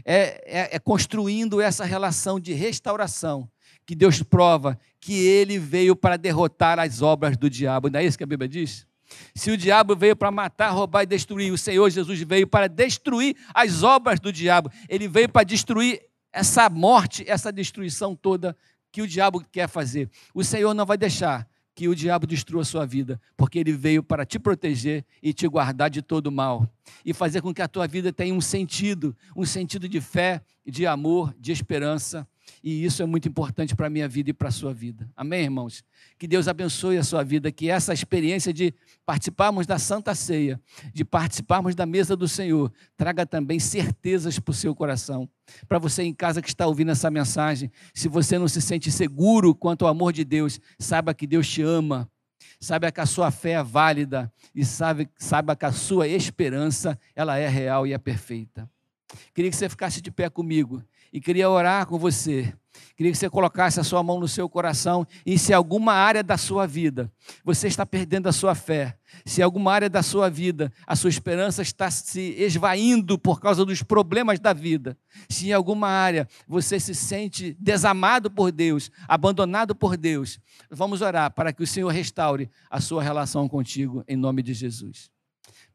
É, 0.03 0.43
é, 0.45 0.75
é 0.75 0.79
construindo 0.79 1.61
essa 1.61 1.85
relação 1.85 2.39
de 2.39 2.53
restauração 2.53 3.49
que 3.85 3.95
Deus 3.95 4.21
prova 4.23 4.79
que 4.99 5.13
Ele 5.13 5.59
veio 5.59 5.95
para 5.95 6.17
derrotar 6.17 6.79
as 6.79 7.01
obras 7.01 7.37
do 7.37 7.49
diabo. 7.49 7.89
Não 7.89 7.99
é 7.99 8.05
isso 8.05 8.17
que 8.17 8.23
a 8.23 8.27
Bíblia 8.27 8.49
diz? 8.49 8.87
Se 9.35 9.51
o 9.51 9.57
diabo 9.57 9.95
veio 9.95 10.15
para 10.15 10.31
matar, 10.31 10.71
roubar 10.71 11.03
e 11.03 11.05
destruir, 11.05 11.51
o 11.51 11.57
Senhor 11.57 11.89
Jesus 11.89 12.19
veio 12.21 12.47
para 12.47 12.67
destruir 12.67 13.35
as 13.53 13.83
obras 13.83 14.19
do 14.19 14.33
diabo. 14.33 14.71
Ele 14.89 15.07
veio 15.07 15.29
para 15.29 15.43
destruir 15.43 16.01
essa 16.33 16.69
morte, 16.69 17.23
essa 17.27 17.51
destruição 17.51 18.15
toda 18.15 18.57
que 18.91 19.01
o 19.01 19.07
diabo 19.07 19.43
quer 19.51 19.69
fazer. 19.69 20.09
O 20.33 20.43
Senhor 20.43 20.73
não 20.73 20.85
vai 20.85 20.97
deixar 20.97 21.47
que 21.75 21.89
o 21.89 21.95
diabo 21.95 22.25
destrua 22.25 22.61
a 22.61 22.65
sua 22.65 22.85
vida, 22.85 23.21
porque 23.35 23.59
ele 23.59 23.73
veio 23.73 24.01
para 24.01 24.25
te 24.25 24.39
proteger 24.39 25.05
e 25.21 25.33
te 25.33 25.45
guardar 25.45 25.89
de 25.89 26.01
todo 26.01 26.31
mal 26.31 26.67
e 27.05 27.13
fazer 27.13 27.41
com 27.41 27.53
que 27.53 27.61
a 27.61 27.67
tua 27.67 27.85
vida 27.85 28.13
tenha 28.13 28.33
um 28.33 28.41
sentido, 28.41 29.15
um 29.35 29.45
sentido 29.45 29.87
de 29.87 29.99
fé, 29.99 30.41
de 30.65 30.87
amor, 30.87 31.35
de 31.37 31.51
esperança 31.51 32.25
e 32.63 32.83
isso 32.83 33.03
é 33.03 33.05
muito 33.05 33.27
importante 33.27 33.75
para 33.75 33.87
a 33.87 33.89
minha 33.89 34.07
vida 34.07 34.31
e 34.31 34.33
para 34.33 34.49
a 34.49 34.51
sua 34.51 34.73
vida. 34.73 35.09
Amém, 35.15 35.43
irmãos? 35.43 35.83
Que 36.17 36.27
Deus 36.27 36.47
abençoe 36.47 36.97
a 36.97 37.03
sua 37.03 37.23
vida, 37.23 37.51
que 37.51 37.69
essa 37.69 37.93
experiência 37.93 38.51
de 38.51 38.73
participarmos 39.05 39.67
da 39.67 39.77
Santa 39.77 40.15
Ceia, 40.15 40.59
de 40.93 41.05
participarmos 41.05 41.75
da 41.75 41.85
mesa 41.85 42.15
do 42.15 42.27
Senhor, 42.27 42.71
traga 42.97 43.25
também 43.25 43.59
certezas 43.59 44.39
para 44.39 44.51
o 44.51 44.55
seu 44.55 44.73
coração. 44.73 45.29
Para 45.67 45.77
você 45.77 46.03
em 46.03 46.13
casa 46.13 46.41
que 46.41 46.47
está 46.47 46.65
ouvindo 46.65 46.91
essa 46.91 47.11
mensagem, 47.11 47.71
se 47.93 48.07
você 48.07 48.39
não 48.39 48.47
se 48.47 48.61
sente 48.61 48.91
seguro 48.91 49.53
quanto 49.53 49.85
ao 49.85 49.91
amor 49.91 50.11
de 50.11 50.23
Deus, 50.23 50.59
saiba 50.79 51.13
que 51.13 51.27
Deus 51.27 51.47
te 51.47 51.61
ama, 51.61 52.09
saiba 52.59 52.91
que 52.91 52.99
a 52.99 53.05
sua 53.05 53.29
fé 53.29 53.51
é 53.51 53.63
válida 53.63 54.31
e 54.53 54.65
sabe, 54.65 55.07
saiba 55.17 55.55
que 55.55 55.65
a 55.65 55.71
sua 55.71 56.07
esperança 56.07 56.97
ela 57.15 57.37
é 57.37 57.47
real 57.47 57.85
e 57.85 57.93
é 57.93 57.97
perfeita. 57.97 58.67
Queria 59.33 59.51
que 59.51 59.57
você 59.57 59.69
ficasse 59.69 60.01
de 60.01 60.11
pé 60.11 60.29
comigo 60.29 60.83
e 61.15 61.21
queria 61.21 61.49
orar 61.49 61.85
com 61.85 61.97
você. 61.97 62.53
Queria 62.97 63.09
que 63.09 63.17
você 63.17 63.29
colocasse 63.29 63.79
a 63.79 63.85
sua 63.85 64.03
mão 64.03 64.19
no 64.19 64.27
seu 64.27 64.49
coração 64.49 65.07
e 65.25 65.39
se 65.39 65.53
alguma 65.53 65.93
área 65.93 66.21
da 66.21 66.37
sua 66.37 66.67
vida 66.67 67.09
você 67.41 67.69
está 67.69 67.85
perdendo 67.85 68.27
a 68.27 68.33
sua 68.33 68.53
fé, 68.53 68.97
se 69.25 69.41
alguma 69.41 69.71
área 69.71 69.89
da 69.89 70.03
sua 70.03 70.29
vida 70.29 70.73
a 70.85 70.93
sua 70.93 71.09
esperança 71.09 71.61
está 71.61 71.89
se 71.89 72.35
esvaindo 72.37 73.17
por 73.17 73.39
causa 73.39 73.63
dos 73.63 73.81
problemas 73.81 74.41
da 74.41 74.51
vida, 74.51 74.97
se 75.29 75.47
em 75.47 75.53
alguma 75.53 75.87
área 75.87 76.27
você 76.45 76.81
se 76.81 76.93
sente 76.93 77.55
desamado 77.61 78.29
por 78.29 78.51
Deus, 78.51 78.91
abandonado 79.07 79.73
por 79.73 79.95
Deus, 79.95 80.37
vamos 80.69 81.01
orar 81.01 81.31
para 81.31 81.53
que 81.53 81.63
o 81.63 81.67
Senhor 81.67 81.93
restaure 81.93 82.49
a 82.69 82.81
sua 82.81 83.01
relação 83.01 83.47
contigo 83.47 84.03
em 84.05 84.17
nome 84.17 84.43
de 84.43 84.53
Jesus. 84.53 85.09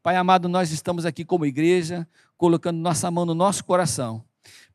Pai 0.03 0.15
amado, 0.15 0.47
nós 0.47 0.71
estamos 0.71 1.03
aqui 1.03 1.25
como 1.25 1.47
igreja, 1.47 2.07
colocando 2.37 2.77
nossa 2.77 3.09
mão 3.09 3.25
no 3.25 3.33
nosso 3.33 3.65
coração 3.65 4.23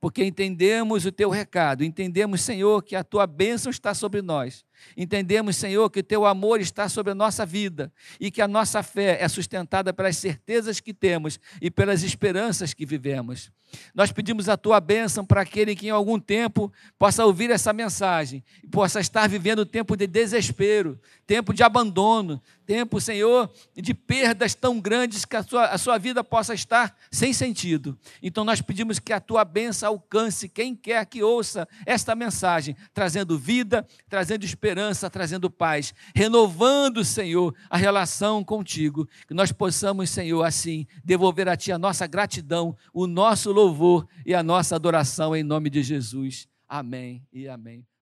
porque 0.01 0.25
entendemos 0.25 1.05
o 1.07 1.13
teu 1.13 1.31
recado, 1.31 1.85
entendemos, 1.85 2.41
Senhor, 2.41 2.83
que 2.83 2.95
a 2.95 3.05
tua 3.05 3.27
bênção 3.27 3.71
está 3.71 3.95
sobre 3.95 4.23
nós, 4.23 4.65
entendemos, 4.97 5.57
Senhor, 5.57 5.89
que 5.91 6.01
o 6.01 6.03
teu 6.03 6.27
amor 6.27 6.61
está 6.61 6.89
sobre 6.89 7.13
a 7.13 7.15
nossa 7.15 7.47
vida 7.47 7.93
e 8.21 8.31
que 8.31 8.43
a 8.43 8.49
nossa 8.49 8.83
fé 8.83 9.19
é 9.21 9.29
sustentada 9.29 9.93
pelas 9.93 10.17
certezas 10.17 10.81
que 10.81 10.93
temos 10.93 11.39
e 11.61 11.71
pelas 11.71 12.03
esperanças 12.03 12.75
que 12.75 12.87
vivemos. 12.87 13.51
Nós 13.95 14.13
pedimos 14.13 14.49
a 14.49 14.57
tua 14.57 14.81
bênção 14.81 15.25
para 15.25 15.41
aquele 15.41 15.75
que 15.75 15.87
em 15.87 15.91
algum 15.91 16.19
tempo 16.19 16.73
possa 16.99 17.25
ouvir 17.25 17.51
essa 17.51 17.73
mensagem 17.73 18.45
e 18.63 18.69
possa 18.69 19.01
estar 19.01 19.29
vivendo 19.29 19.67
tempo 19.67 19.97
de 19.97 20.07
desespero, 20.07 21.01
tempo 21.27 21.53
de 21.53 21.63
abandono, 21.63 22.41
tempo, 22.65 23.01
Senhor, 23.01 23.51
de 23.75 23.95
perdas 23.95 24.55
tão 24.55 24.81
grandes 24.81 25.25
que 25.25 25.37
a 25.37 25.43
sua, 25.43 25.67
a 25.67 25.79
sua 25.79 25.99
vida 25.99 26.23
possa 26.23 26.53
estar 26.53 26.97
sem 27.11 27.33
sentido. 27.33 27.99
Então 28.23 28.45
nós 28.45 28.61
pedimos 28.61 28.99
que 28.99 29.13
a 29.13 29.21
tua 29.21 29.45
bênção 29.45 29.89
alcance 29.89 30.49
quem 30.49 30.75
quer 30.75 31.05
que 31.07 31.23
ouça 31.23 31.67
esta 31.85 32.15
mensagem, 32.15 32.77
trazendo 32.93 33.39
vida, 33.39 33.87
trazendo 34.09 34.45
esperança 34.45 34.66
esperança, 34.67 35.09
trazendo 35.09 35.49
paz, 35.49 35.95
renovando, 36.15 37.05
Senhor, 37.05 37.55
a 37.71 37.77
relação 37.77 38.43
contigo. 38.43 39.09
Que 39.29 39.35
nós 39.35 39.53
possamos, 39.53 40.11
Senhor, 40.11 40.43
assim, 40.43 40.87
devolver 41.05 41.49
a 41.49 41.57
Ti 41.57 41.71
a 41.71 41.79
nossa 41.79 42.07
gratidão, 42.07 42.77
o 42.93 43.07
nosso 43.07 43.53
louvor 43.53 44.09
e 44.25 44.35
a 44.35 44.43
nossa 44.43 44.75
adoração 44.75 45.37
em 45.37 45.45
nome 45.45 45.71
de 45.71 45.83
Jesus. 45.83 46.49
Amém 46.69 47.23
e 47.33 47.47
amém. 47.47 47.87